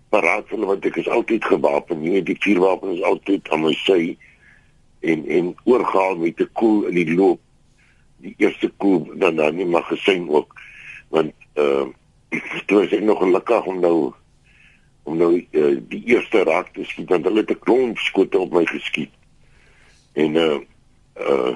[0.09, 2.01] paraat hulle want ek is altyd gewapen.
[2.01, 4.15] Nee, die vuurwapen is altyd aan my sy
[5.07, 7.41] en en oorgaal met 'n koel in die loop.
[8.23, 10.55] Die eerste koel dan dan nie mag gesien ook
[11.09, 11.85] want uh
[12.67, 14.13] toe is ek nog gelukkig om nou
[15.07, 18.51] om nou uh, die eerste raak te skiet want hulle het 'n klomp skote op
[18.51, 19.13] my geskiet.
[20.13, 20.59] En uh
[21.15, 21.55] uh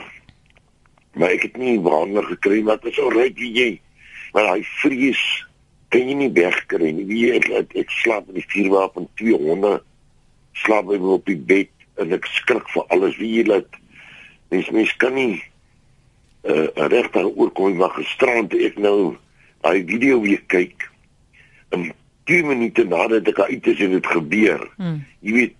[1.13, 3.71] maar ek het nie wander gekry dit is al reg wie jy.
[4.33, 5.23] Maar hy vrees
[5.91, 7.05] kan jy nie wegkry nie.
[7.05, 9.83] Wie ek, ek, ek slaap met die vuurwapen 200
[10.53, 13.17] slaap ek op die bed en ek skrik vir alles.
[13.19, 13.81] Wie jy laat
[14.49, 15.43] mens mens kan nie
[16.47, 19.17] uh, regtig oorkom maar gisterand ek nou
[19.61, 20.87] daai video weer kyk
[21.75, 21.91] en
[22.31, 24.63] 2 minute nadat ek uit is en dit gebeur.
[24.79, 25.01] Hmm.
[25.19, 25.55] jy weet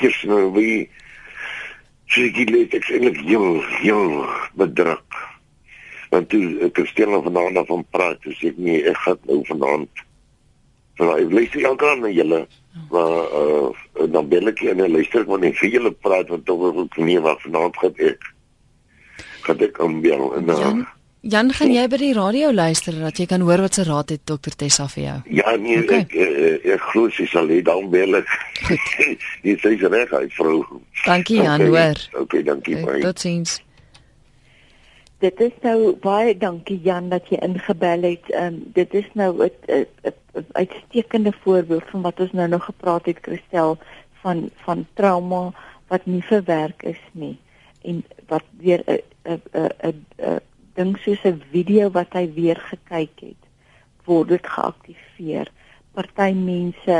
[0.00, 0.86] eers nou wie
[2.12, 4.04] sy gee ek eintlik heel heel
[4.56, 5.20] bedruk.
[6.12, 10.04] Want toe ek stel nou vanaand van praat sê ek nee ek gaan nou vanaand
[10.96, 12.46] vir hy lees jy elke aan julle.
[12.92, 13.68] Maar uh,
[14.12, 17.44] dan bel ek en luister ek wanneer vir julle praat want tog ek nee wat
[17.44, 18.30] vanaand gaan ek
[19.46, 20.76] gaan ek aanbel en uh,
[21.26, 24.20] Jan, gaan jy by die radio luister dat jy kan hoor wat se raad het
[24.30, 25.16] dokter Tessa vir jou?
[25.40, 26.04] Ja nee okay.
[26.04, 28.30] ek ek, ek glo sy sal hê dan bel ek
[29.46, 30.60] jy sê sy reg hy vrou.
[31.02, 31.72] Dankie Jan okay.
[31.72, 32.04] hoor.
[32.22, 33.56] Okay dankie okay, totsiens.
[35.24, 38.30] Dit is nou baie dankie Jan dat jy ingebel het.
[38.38, 39.86] Um, dit is nou 'n
[40.52, 43.78] uitstekende voorbeeld van wat ons nou nog gepraat het Christel
[44.22, 45.50] van van trauma
[45.90, 47.34] wat nie verwerk is nie
[47.82, 49.42] en wat weer 'n 'n
[49.82, 50.40] 'n 'n
[50.76, 53.42] ding soos 'n video wat hy weer gekyk het
[54.06, 55.50] word dit geaktiveer.
[55.94, 56.96] Party mense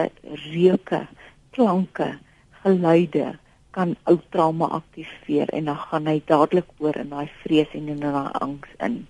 [0.53, 1.07] reuke,
[1.55, 2.09] klanke,
[2.63, 3.37] geluide
[3.77, 8.01] kan ou trauma aktiveer en dan gaan hy dadelik oor in daai vrees en in
[8.01, 9.07] daai angs in.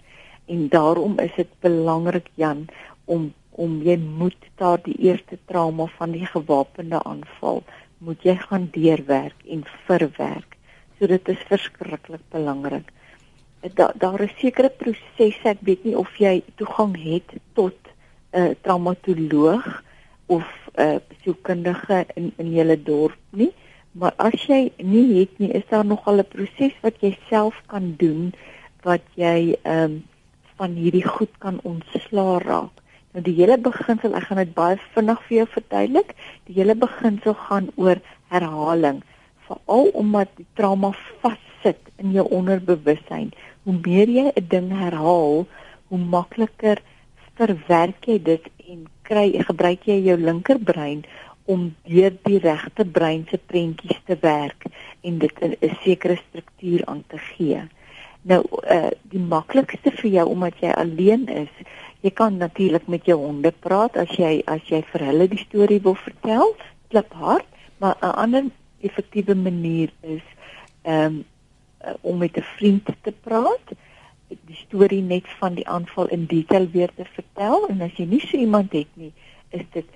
[0.46, 2.66] En daarom is dit belangrik Jan
[3.04, 7.62] om om jy moet daar die eerste trauma van die gewapende aanval
[8.04, 10.58] moet jy gaan deurwerk en verwerk.
[10.98, 12.92] So dit is verskriklik belangrik.
[13.74, 17.76] Da, daar is sekere prosesse, ek weet nie of jy toegang het tot
[18.32, 19.82] 'n uh, traumatoloog
[20.26, 23.52] of 'n uh, sielkundige in in julle dorp nie.
[23.92, 27.62] Maar as jy nie het nie, is daar nog al 'n proses wat jy self
[27.66, 28.34] kan doen
[28.82, 30.04] wat jy ehm um,
[30.56, 32.72] van hierdie goed kan ontsla raak.
[33.12, 36.14] Nou die hele beginsel, ek gaan dit baie vinnig vir jou verduidelik.
[36.48, 38.00] Die hele beginsel gaan oor
[38.32, 39.02] herhaling,
[39.48, 43.32] veral omdat die trauma vassit in jou onderbewussyn.
[43.66, 45.46] Hoe meer jy 'n ding herhaal,
[45.90, 46.78] hoe makliker
[47.34, 51.02] verwerk jy dit en kry gebruik jy jou linkerbrein
[51.50, 54.68] om deur die regte brein se prentjies te werk
[55.02, 57.62] en dit 'n sekere struktuur aan te gee.
[58.22, 61.52] Nou uh die maklikste vir jou omdat jy alleen is,
[62.00, 65.80] jy kan natuurlik met jou honde praat as jy as jy vir hulle die storie
[65.82, 66.54] wil vertel,
[66.88, 67.46] klip hard,
[67.78, 68.44] maar 'n ander
[68.80, 70.22] effektiewe manier is
[70.84, 71.24] um
[71.84, 73.76] uh, om met 'n vriend te praat
[74.28, 78.22] die storie net van die aanval in detail weer te vertel en as jy nie
[78.22, 79.12] so iemand het nie,
[79.54, 79.86] is dit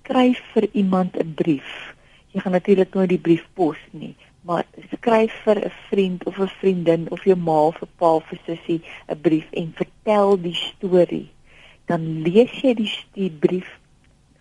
[0.00, 1.94] skryf vir iemand 'n brief.
[2.32, 6.52] Jy gaan natuurlik nooit die brief pos nie, maar skryf vir 'n vriend of 'n
[6.60, 10.54] vriendin of jou ma of 'n pa of 'n sussie 'n brief en vertel die
[10.54, 11.28] storie.
[11.86, 13.78] Dan lees jy die, die brief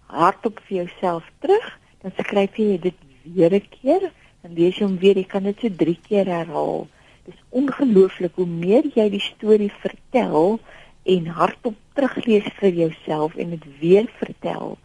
[0.06, 4.98] hardop vir jouself terug, dan skryf jy dit weer 'n keer, dan lees jy hom
[4.98, 6.88] weer, jy kan dit so 3 keer herhaal.
[7.26, 10.60] Dit is ongelooflik hoe meer jy die storie vertel
[11.04, 14.78] en hardop teruglees vir jouself en dit weer vertel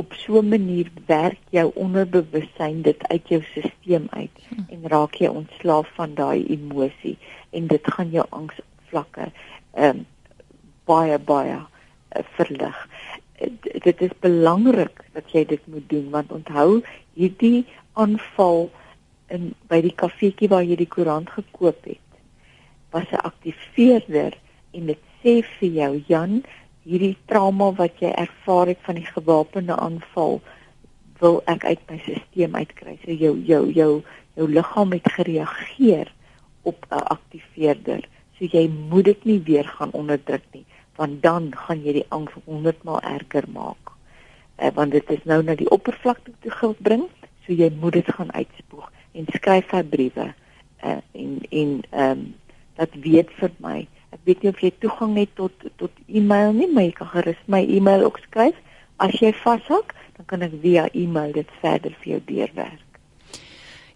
[0.00, 4.36] op so 'n manier werk jou onderbewussyn dit uit jou stelsel uit
[4.68, 7.18] en raak jy ontslaaf van daai emosie
[7.50, 9.26] en dit gaan jou angsvlakke
[9.74, 10.06] ehm um,
[10.84, 12.88] baie baie uh, verlig.
[13.38, 16.82] D dit is belangrik dat jy dit moet doen want onthou
[17.14, 18.70] hierdie aanval
[19.30, 22.06] in by die kafeetjie waar jy die koerant gekoop het
[22.90, 24.34] was 'n aktiveerder
[24.70, 26.42] en dit sê vir jou Jan
[26.84, 30.40] hierdie trauma wat jy ervaar het van die gewapende aanval
[31.20, 32.98] wil ek uit my stelsel uitkry.
[33.04, 34.02] So jou jou jou
[34.34, 36.12] jou liggaam het gereageer
[36.62, 38.08] op 'n aktiveerder.
[38.38, 40.64] So jy moet dit nie weer gaan onderdruk nie,
[40.96, 43.92] want dan gaan jy die angs 100 maal erger maak.
[44.56, 47.08] Eh want dit is nou na die oppervlakte toe gebring,
[47.46, 50.34] so jy moet dit gaan uitspoeg en skryf hy briewe.
[50.82, 52.34] Eh en en ehm um,
[52.76, 56.68] dat weet vir my Ek weet nie of jy toegang het tot tot e-mail nie,
[56.74, 58.56] maar jy kan gerus my e-mail ook skryf.
[59.00, 62.86] As jy vashak, dan kan ek via e-mail dit verder vir jou deurwerk.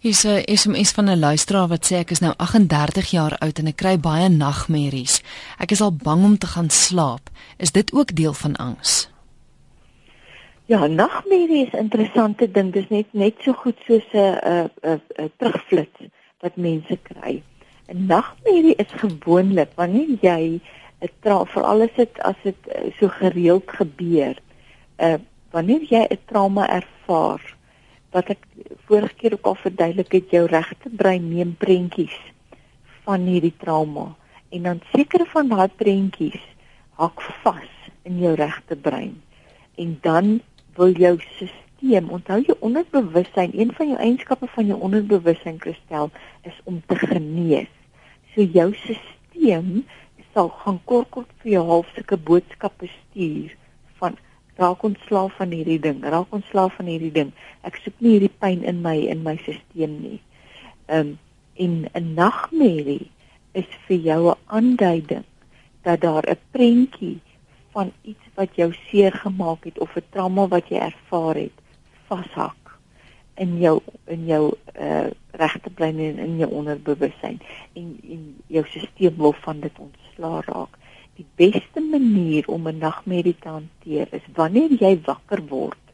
[0.04, 3.66] Hier's 'n SMS van 'n luisteraar wat sê ek is nou 38 jaar oud en
[3.66, 5.22] ek kry baie nagmerries.
[5.58, 7.30] Ek is al bang om te gaan slaap.
[7.58, 9.08] Is dit ook deel van angs?
[10.66, 12.72] Ja, nagmerrie is 'n interessante ding.
[12.72, 16.00] Dis net net so goed soos 'n 'n 'n terugflits
[16.40, 17.42] wat mense kry.
[17.88, 20.60] 'n Nagmerrie is gewoonlik wanneer jy
[21.00, 22.56] 'n trauma veral as dit as dit
[22.98, 24.36] so gereeld gebeur.
[24.98, 25.18] Uh
[25.50, 27.56] wanneer jy 'n trauma ervaar,
[28.10, 28.46] wat ek
[28.86, 32.18] vorige keer ook al verduidelik het, jou regte brein neem prentjies
[33.04, 34.16] van hierdie trauma
[34.48, 36.42] en dan sekere van daai prentjies
[36.90, 37.72] hak vas
[38.02, 39.22] in jou regte brein.
[39.74, 40.40] En dan
[40.76, 46.10] wil jou stelsel, onthou jou onderbewussyn, een van jou eienskappe van jou onderbewussyn kristel
[46.42, 47.72] is om te genees.
[48.34, 49.84] So jou stelsel
[50.34, 53.52] sal gaan kort kort vir jou half sulke boodskappe stuur
[54.00, 54.16] van
[54.58, 57.30] raak ontslaaf van hierdie ding, raak ontslaaf van hierdie ding.
[57.66, 60.20] Ek soek nie hierdie pyn in my in my stelsel nie.
[60.86, 61.18] Ehm um,
[61.54, 63.10] en 'n nagmerrie
[63.52, 65.24] is vir jou 'n aanduiding
[65.82, 67.20] dat daar 'n prentjie
[67.72, 71.58] van iets wat jou seer gemaak het of 'n trauma wat jy ervaar het
[72.08, 72.64] vashak
[73.34, 77.40] in jou in jou uh, regte brein en in jou onderbewussyn
[77.72, 80.78] en en jou stelsel wil van dit ontslaa raak.
[81.14, 85.84] Die beste manier om 'n nagmerrie te hanteer is wanneer jy wakker word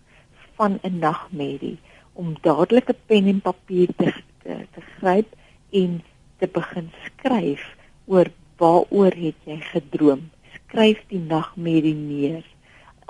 [0.57, 1.79] van 'n nagmerrie
[2.12, 5.37] om dadelik 'n pen en papier te te, te gryp
[5.70, 6.03] en
[6.38, 7.76] te begin skryf
[8.07, 8.26] oor
[8.57, 10.31] waaroor het jy gedroom
[10.70, 12.44] skryf die nagmerrie neer.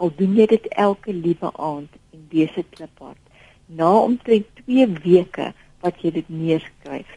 [0.00, 3.20] Al doen jy dit elke liewe aand en lees dit kliphard.
[3.68, 5.50] Na omtrent 2 weke
[5.84, 7.08] wat jy dit neerskryf,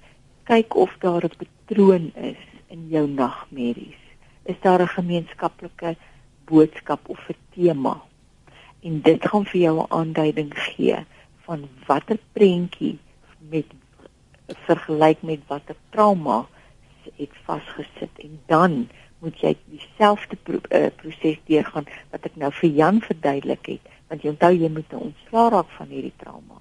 [0.47, 4.03] kyk of daar 'n patroon is in jou nagmerries.
[4.43, 5.95] Is daar 'n gemeenskaplike
[6.45, 8.03] boodskap of 'n tema?
[8.83, 11.05] En dit gaan vir jou 'n aanduiding gee
[11.45, 12.99] van watter prentjie
[13.39, 13.65] met
[14.67, 16.47] vergelyk met watter trauma
[17.15, 18.89] het vasgesit en dan
[19.23, 24.23] moet jy dieselfde pro uh, proses deurgaan wat ek nou vir Jan verduidelik het want
[24.23, 26.59] jy onthou jy moet nou ontslaa raak van hierdie trauma.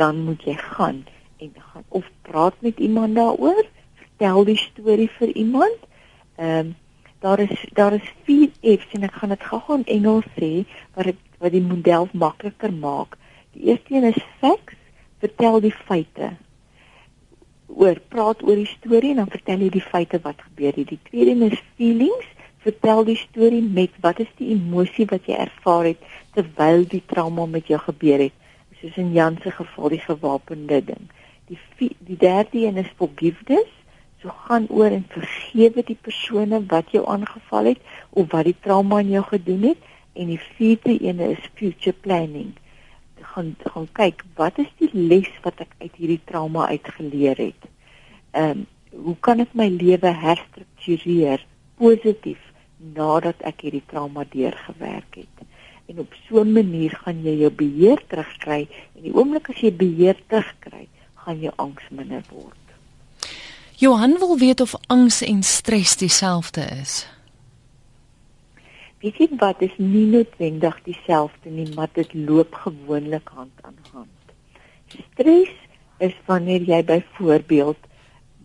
[0.00, 1.04] Dan moet jy gaan
[1.38, 3.62] en gaan of praat met iemand daaroor
[4.00, 5.88] vertel die storie vir iemand.
[6.36, 6.76] Ehm um,
[7.20, 10.50] daar is daar is vier F's en ek gaan dit gou-gou in Engels sê
[10.96, 13.18] wat ek wat die model makliker maak.
[13.52, 14.78] Die eerste een is facts
[15.20, 16.32] vertel die feite
[17.76, 20.90] oor praat oor die storie en dan vertel jy die feite wat gebeur het.
[20.90, 22.28] Die tweede is feelings,
[22.64, 26.02] vertel die storie met wat is die emosie wat jy ervaar het
[26.36, 28.36] terwyl die trauma met jou gebeur het.
[28.80, 31.10] Soos in Jan se geval die gewapende ding.
[31.50, 33.70] Die die derde een is forgiveness.
[34.20, 39.00] So gaan oor en vergewe die persone wat jou aangeval het of wat die trauma
[39.00, 42.52] aan jou gedoen het en die vierde een is future planning
[43.32, 47.70] gaan gaan kyk wat is die les wat ek uit hierdie trauma uitgeleer het.
[48.32, 51.44] Ehm um, hoe kan ek my lewe herstruktureer
[51.78, 52.40] positief
[52.96, 55.44] nadat ek hierdie trauma deurgewerk het?
[55.86, 58.66] En op so 'n manier gaan jy jou beheer terugkry
[58.96, 62.56] en die oomblik as jy beheer terugkry, gaan jou angs minder word.
[63.76, 67.06] Johan wil weet of angs en stres dieselfde is.
[69.00, 69.62] Weet jy wat?
[69.64, 74.34] Is nie noodwendig dieselfde nie, maar dit loop gewoonlik hand aan hand.
[74.92, 75.54] Stres
[76.04, 77.88] is wanneer jy byvoorbeeld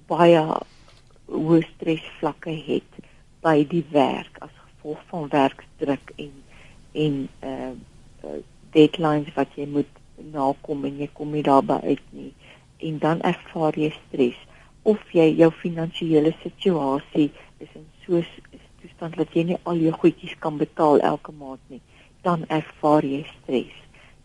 [0.08, 0.44] baie
[1.28, 3.02] hoë stresvlakke het
[3.44, 6.34] by die werk as gevolg van werkdruk en
[7.06, 7.72] en uh,
[8.24, 8.42] uh
[8.76, 9.92] deadlines wat jy moet
[10.32, 12.32] nakom en jy kom nie daarby uit nie.
[12.84, 14.40] En dan ervaar jy stres.
[14.84, 17.30] Of jy jou finansiële situasie
[17.64, 18.20] is in so
[18.96, 21.82] toestand dat jy nie al jou goedjies kan betaal elke maand nie,
[22.24, 23.74] dan ervaar jy stres.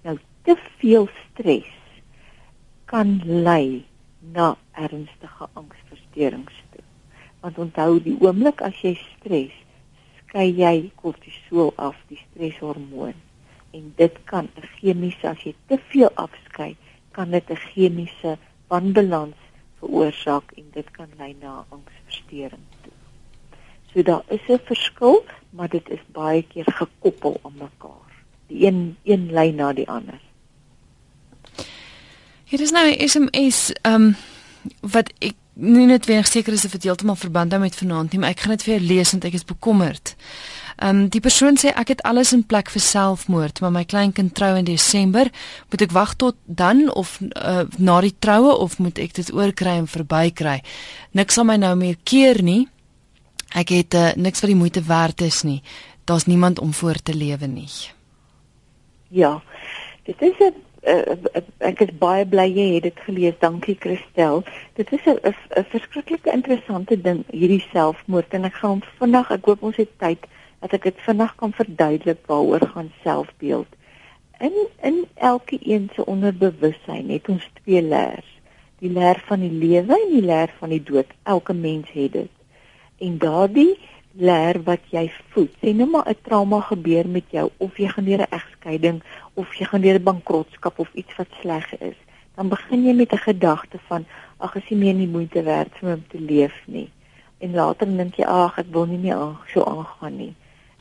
[0.04, 1.70] Nou te veel stres
[2.86, 3.84] kan lei
[4.34, 6.84] na ernstige angsversteurings toe.
[7.42, 9.52] Want onthou die oomblik as jy stres,
[10.22, 13.14] skei jy kortisol af, die streshormoon.
[13.72, 16.76] En dit kan 'n chemiese as jy te veel afskei,
[17.12, 19.38] kan dit 'n chemiese wanbalans
[19.78, 22.69] veroorsaak en dit kan lei na angsversteuring.
[23.92, 28.10] So daar is 'n verskil, maar dit is baie keer gekoppel aan mekaar.
[28.46, 30.20] Die een een lyn na die ander.
[32.44, 34.16] Hier is nou 'n SMS ehm um,
[34.80, 38.20] wat ek nie net weer seker is of dit heeltemal verband hou met vanaand nie,
[38.20, 40.14] maar ek gaan dit vir jou lees want ek is bekommerd.
[40.76, 44.34] Ehm um, die persoon sê ek het alles in plek vir selfmoord, maar my kleinkind
[44.34, 45.30] trou in Desember.
[45.70, 49.76] Moet ek wag tot dan of uh, na die troue of moet ek dit oorkry
[49.82, 50.60] en verbykry?
[51.12, 52.68] Niks sal my nou meer keer nie.
[53.54, 55.62] Ek het uh, niks wat die moeite werd is nie.
[56.04, 57.68] Daar's niemand om voor te lewe nie.
[59.08, 59.42] Ja.
[60.02, 60.54] Dit is 'n
[60.86, 61.16] uh,
[61.58, 63.34] ek is baie bly jy het dit gelees.
[63.38, 64.44] Dankie Christel.
[64.74, 69.62] Dit is 'n 'n verskriklike interessante ding hierdie selfmoord en ek gaan vandag ek hoop
[69.62, 70.26] ons het tyd
[70.60, 73.66] dat ek dit vandag kan verduidelik waaroor gaan selfbeeld.
[74.40, 78.28] in in elke een se onderbewussyn het ons twee leers.
[78.78, 81.06] Die leer van die lewe en die leer van die dood.
[81.22, 82.39] Elke mens het dit.
[83.00, 83.78] En daardie
[84.12, 85.52] leer wat jy voed.
[85.62, 89.02] Sê nou maar 'n trauma gebeur met jou of jy gaan deur 'n egskeiding
[89.34, 91.98] of jy gaan deur 'n bankrotskap of iets wat sleg is.
[92.34, 94.06] Dan begin jy met 'n gedagte van
[94.38, 96.90] ag, is nie meer nie moeite werd vir om te leef nie.
[97.38, 100.34] En later dink jy ag, ek wil nie meer aan so aangaan nie.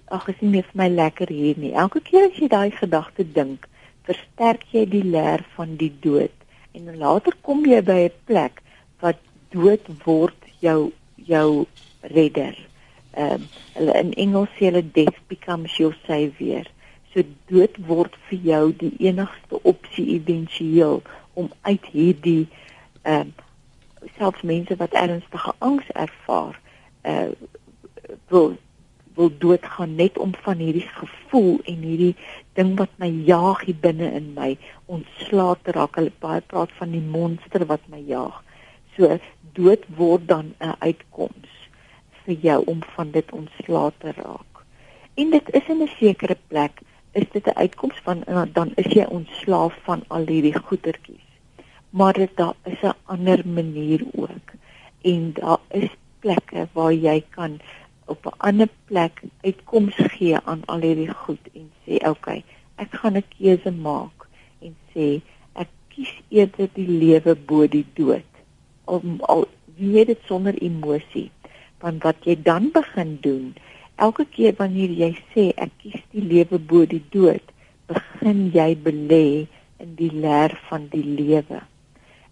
[0.07, 1.73] Ag, is nie meer vir my lekker hier nie.
[1.73, 3.67] Elke keer as jy daai gedagte dink,
[4.03, 6.35] versterk jy die leer van die dood.
[6.71, 8.61] En later kom jy by 'n plek
[8.99, 9.17] wat
[9.49, 11.65] dood word jou jou
[12.01, 12.57] redder
[13.11, 16.65] ehm um, hulle in Engels sê hulle death becomes your savior.
[17.13, 21.01] So dood word vir jou die enigste opsie eventueel
[21.33, 22.47] om uit hierdie
[23.01, 23.33] ehm um,
[24.15, 26.59] selfs mense wat ernstige angs ervaar,
[27.01, 28.53] eh uh, wil
[29.17, 32.15] wil doodgaan net om van hierdie gevoel en hierdie
[32.53, 34.53] ding wat my jaag hier binne in my
[34.85, 35.97] ontslae te raak.
[35.97, 38.37] Hulle baie praat van die monster wat my jaag.
[38.95, 39.17] So
[39.57, 41.48] dood word dan 'n uitkoms
[42.29, 44.61] vir jou om van dit ontslae te raak.
[45.21, 48.23] En dit is in 'n sekere plek is dit 'n uitkoms van
[48.53, 51.27] dan is jy ontslaaf van al hierdie goedertjies.
[51.89, 54.47] Maar dit daar is 'n ander manier ook.
[55.01, 57.59] En daar is plekke waar jy kan
[58.05, 62.43] op 'n ander plek uitkoms gee aan al hierdie goed en sê oké, okay,
[62.75, 64.27] ek gaan 'n keuse maak
[64.61, 65.21] en sê
[65.53, 68.31] ek kies eerder die lewe bo die dood.
[68.85, 71.31] Om al weet dit sonder emosie
[71.81, 73.55] want wat jy dan begin doen
[73.95, 77.55] elke keer wanneer jy sê ek kies die lewe bo die dood
[77.91, 79.25] begin jy belê
[79.79, 81.61] in die leer van die lewe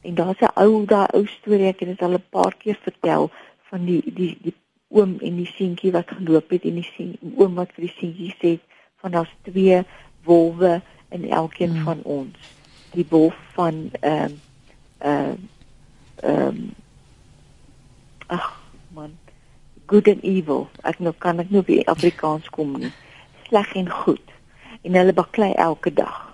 [0.07, 3.31] en daar's 'n ou daai ou storie ek het dit al 'n paar keer vertel
[3.69, 4.55] van die die die
[4.87, 8.33] oom en die seentjie wat geloop het en die sien oom wat vir die seentjie
[8.41, 8.51] sê
[9.01, 9.83] van daar's twee
[10.23, 11.83] wolwe in elkeen hmm.
[11.83, 12.37] van ons
[12.93, 15.35] die wolf van ehm uh, ehm
[16.23, 16.71] uh, ehm um,
[18.27, 18.56] ag
[19.87, 20.67] good and evil.
[20.83, 22.91] Ek nou kan ek nou weer Afrikaans kom nie.
[23.47, 24.33] Sleg en goed.
[24.83, 26.27] En hulle baklei elke dag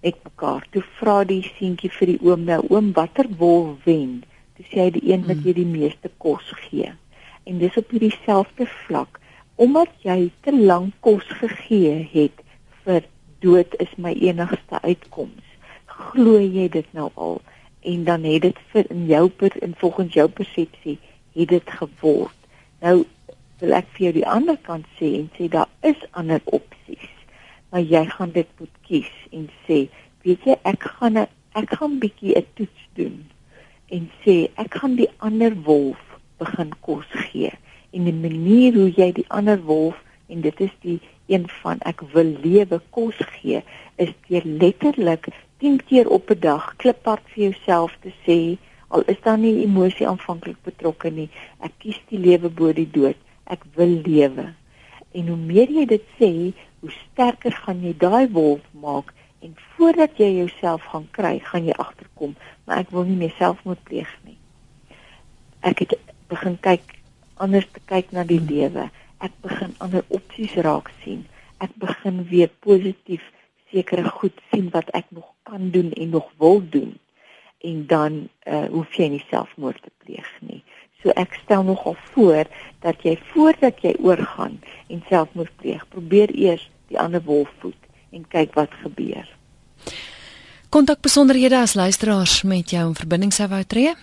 [0.00, 0.64] met mekaar.
[0.70, 4.20] Toe vra die seentjie vir die oom nou, oom, watter wol wen?
[4.56, 6.92] Toe sê hy die een wat jy die meeste kos gee.
[7.44, 9.18] En dis op hierdie selfde vlak
[9.60, 12.38] omdat jy te lank kos gegee het
[12.86, 13.04] vir
[13.44, 15.44] dood is my enigste uitkoms.
[15.84, 17.40] Glo jy dit nou al?
[17.84, 20.96] En dan het dit vir in jou per in volgens jou persepsie
[21.36, 22.39] het dit geword.
[22.80, 23.04] Nou
[23.60, 27.10] wil ek vir jou die ander kant sê en sê daar is ander opsies.
[27.70, 29.82] Maar jy gaan dit moet kies en sê,
[30.24, 31.26] weet jy, ek gaan a,
[31.60, 33.18] ek gaan bietjie 'n toets doen
[33.90, 36.00] en sê ek gaan die ander wolf
[36.38, 37.52] begin kos gee.
[37.92, 42.02] En die manier hoe jy die ander wolf en dit is die een van ek
[42.14, 43.62] wil lewe kos gee
[43.96, 45.28] is deur letterlik
[45.62, 48.38] 10 keer op 'n dag kliphard vir jouself te sê
[48.90, 51.28] al is daar nie emosie aanvanklik betrokke nie.
[51.62, 53.18] Ek kies die lewe bo die dood.
[53.46, 54.48] Ek wil lewe.
[55.14, 56.30] En hoe meer jy dit sê,
[56.82, 59.12] hoe sterker gaan jy daai wolf maak
[59.46, 62.34] en voordat jy jouself gaan kry, gaan jy agterkom,
[62.66, 64.36] maar ek wil nie meer selfmoord pleeg nie.
[65.66, 65.94] Ek het
[66.32, 66.96] begin kyk
[67.40, 68.88] anders te kyk na die lewe.
[69.22, 71.22] Ek begin ander opsies raak sien.
[71.62, 73.22] Ek begin weer positief
[73.70, 76.98] sekere goed sien wat ek nog kan doen en nog wil doen
[77.60, 80.62] en dan uh, hoef jy nie selfmoord te pleeg nie.
[81.02, 82.48] So ek stel nogal voor
[82.84, 87.78] dat jy voordat jy oorgaan en selfmoord pleeg, probeer eers die ander wolf voed
[88.12, 89.28] en kyk wat gebeur.
[90.70, 93.94] Kontak besonderhede as luisteraars met jou in verbinding sou wou tree.